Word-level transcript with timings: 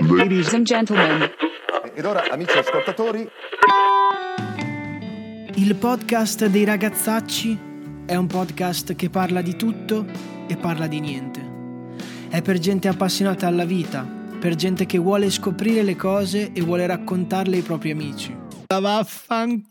Ladies 0.00 0.54
and 0.54 0.64
gentlemen. 0.64 1.28
Ed 1.92 2.04
ora, 2.04 2.22
amici 2.30 2.56
ascoltatori, 2.56 3.28
Il 5.54 5.74
podcast 5.74 6.46
dei 6.46 6.64
ragazzacci 6.64 7.58
è 8.06 8.14
un 8.14 8.28
podcast 8.28 8.94
che 8.94 9.10
parla 9.10 9.42
di 9.42 9.56
tutto 9.56 10.06
e 10.46 10.56
parla 10.56 10.86
di 10.86 11.00
niente. 11.00 11.40
È 12.28 12.40
per 12.42 12.58
gente 12.58 12.86
appassionata 12.86 13.48
alla 13.48 13.64
vita, 13.64 14.06
per 14.38 14.54
gente 14.54 14.86
che 14.86 14.98
vuole 14.98 15.30
scoprire 15.30 15.82
le 15.82 15.96
cose 15.96 16.52
e 16.52 16.60
vuole 16.60 16.86
raccontarle 16.86 17.56
ai 17.56 17.62
propri 17.62 17.90
amici. 17.90 18.36
La 18.68 18.78
vaffan... 18.78 19.66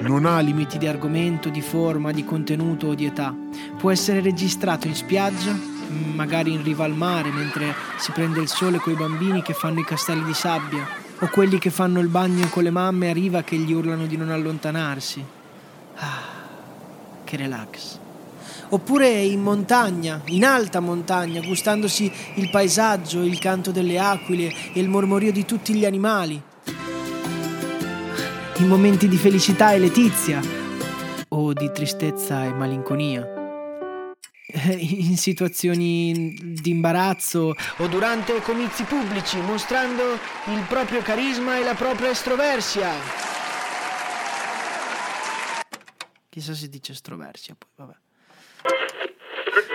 Non 0.00 0.26
ha 0.26 0.40
limiti 0.40 0.76
di 0.76 0.88
argomento, 0.88 1.50
di 1.50 1.60
forma, 1.60 2.10
di 2.10 2.24
contenuto 2.24 2.88
o 2.88 2.94
di 2.94 3.04
età. 3.04 3.32
Può 3.78 3.92
essere 3.92 4.20
registrato 4.20 4.88
in 4.88 4.94
spiaggia, 4.94 5.78
magari 6.14 6.52
in 6.52 6.62
riva 6.62 6.84
al 6.84 6.94
mare 6.94 7.30
mentre 7.30 7.74
si 7.96 8.12
prende 8.12 8.40
il 8.40 8.48
sole 8.48 8.78
coi 8.78 8.94
bambini 8.94 9.42
che 9.42 9.54
fanno 9.54 9.80
i 9.80 9.84
castelli 9.84 10.24
di 10.24 10.34
sabbia, 10.34 10.86
o 11.18 11.28
quelli 11.28 11.58
che 11.58 11.70
fanno 11.70 12.00
il 12.00 12.08
bagno 12.08 12.48
con 12.48 12.62
le 12.62 12.70
mamme 12.70 13.10
a 13.10 13.12
riva 13.12 13.42
che 13.42 13.56
gli 13.56 13.72
urlano 13.72 14.06
di 14.06 14.16
non 14.16 14.30
allontanarsi. 14.30 15.24
Ah, 15.96 16.22
che 17.24 17.36
relax. 17.36 17.98
Oppure 18.72 19.08
in 19.08 19.42
montagna, 19.42 20.22
in 20.26 20.44
alta 20.44 20.80
montagna, 20.80 21.40
gustandosi 21.40 22.10
il 22.34 22.50
paesaggio, 22.50 23.22
il 23.22 23.38
canto 23.38 23.72
delle 23.72 23.98
aquile 23.98 24.52
e 24.72 24.80
il 24.80 24.88
mormorio 24.88 25.32
di 25.32 25.44
tutti 25.44 25.74
gli 25.74 25.84
animali. 25.84 26.40
In 28.58 28.68
momenti 28.68 29.08
di 29.08 29.16
felicità 29.16 29.72
e 29.72 29.78
letizia, 29.78 30.40
o 31.28 31.52
di 31.52 31.70
tristezza 31.72 32.44
e 32.44 32.52
malinconia. 32.52 33.39
In 34.78 35.16
situazioni 35.16 36.36
di 36.42 36.70
imbarazzo 36.70 37.54
o 37.76 37.86
durante 37.86 38.40
comizi 38.42 38.84
pubblici, 38.84 39.38
mostrando 39.40 40.18
il 40.46 40.64
proprio 40.68 41.02
carisma 41.02 41.58
e 41.58 41.64
la 41.64 41.74
propria 41.74 42.10
estroversia. 42.10 42.90
Chissà 46.28 46.54
se 46.54 46.68
dice 46.68 46.92
estroversia, 46.92 47.56
poi 47.58 47.68
vabbè. 47.76 47.96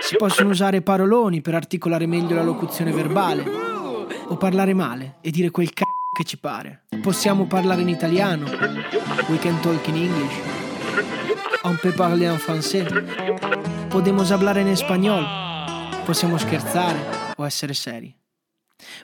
Si 0.00 0.16
possono 0.16 0.50
usare 0.50 0.82
paroloni 0.82 1.40
per 1.40 1.54
articolare 1.54 2.06
meglio 2.06 2.34
la 2.34 2.42
locuzione 2.42 2.92
verbale 2.92 3.44
o 4.28 4.36
parlare 4.36 4.72
male 4.72 5.16
e 5.20 5.30
dire 5.30 5.50
quel 5.50 5.72
c***o 5.72 5.84
che 6.16 6.24
ci 6.24 6.38
pare. 6.38 6.84
Possiamo 7.02 7.46
parlare 7.46 7.82
in 7.82 7.88
italiano. 7.88 8.44
We 9.28 9.38
can 9.38 9.60
talk 9.60 9.86
in 9.88 9.96
English. 9.96 11.35
On 11.68 11.74
peut 11.74 11.90
parler 11.90 12.28
en 12.28 12.38
français. 12.38 12.84
Podemos 13.90 14.30
hablar 14.30 14.56
en 14.56 14.68
espagnolo. 14.68 15.26
Possiamo 16.04 16.38
scherzare 16.38 17.34
o 17.36 17.44
essere 17.44 17.74
seri. 17.74 18.14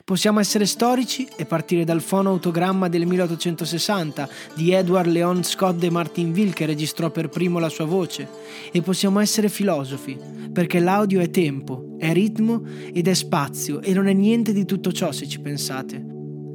Possiamo 0.05 0.39
essere 0.39 0.65
storici 0.65 1.27
e 1.35 1.43
partire 1.43 1.83
dal 1.83 1.99
fonoautogramma 1.99 2.87
del 2.87 3.05
1860 3.05 4.29
di 4.53 4.71
Edward 4.71 5.09
Leon 5.09 5.43
Scott 5.43 5.75
de 5.75 5.89
Martinville 5.89 6.53
che 6.53 6.65
registrò 6.65 7.09
per 7.09 7.27
primo 7.27 7.59
la 7.59 7.67
sua 7.67 7.83
voce. 7.83 8.29
E 8.71 8.81
possiamo 8.81 9.19
essere 9.19 9.49
filosofi, 9.49 10.17
perché 10.53 10.79
l'audio 10.79 11.19
è 11.19 11.29
tempo, 11.29 11.97
è 11.99 12.13
ritmo 12.13 12.63
ed 12.93 13.09
è 13.09 13.13
spazio 13.13 13.81
e 13.81 13.91
non 13.91 14.07
è 14.07 14.13
niente 14.13 14.53
di 14.53 14.63
tutto 14.63 14.93
ciò 14.93 15.11
se 15.11 15.27
ci 15.27 15.41
pensate. 15.41 16.01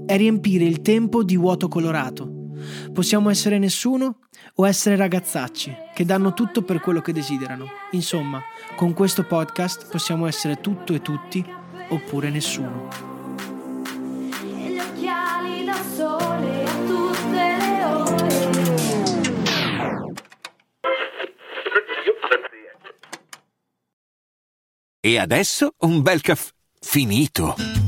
È 0.07 0.17
riempire 0.17 0.65
il 0.65 0.81
tempo 0.81 1.23
di 1.23 1.37
vuoto 1.37 1.69
colorato. 1.69 2.38
Possiamo 2.93 3.31
essere 3.31 3.59
nessuno 3.59 4.19
o 4.55 4.67
essere 4.67 4.97
ragazzacci 4.97 5.75
che 5.95 6.05
danno 6.05 6.35
tutto 6.35 6.63
per 6.63 6.81
quello 6.81 7.01
che 7.01 7.13
desiderano. 7.13 7.67
Insomma, 7.93 8.43
con 8.77 8.93
questo 8.95 9.25
podcast 9.25 9.89
possiamo 9.91 10.27
essere 10.27 10.61
tutto 10.61 10.95
e 10.95 11.03
tutti 11.03 11.45
oppure 11.91 12.31
nessuno. 12.31 12.89
E 14.43 14.71
gli 14.73 14.79
occhiali 14.79 15.65
da 15.65 15.83
sole 15.95 16.65
a 16.65 16.77
tutte 16.87 17.57
le 17.59 17.85
ore. 17.85 18.37
E 25.01 25.19
adesso 25.19 25.75
un 25.79 26.03
bel 26.03 26.21
caffè 26.21 26.51
finito. 26.81 27.88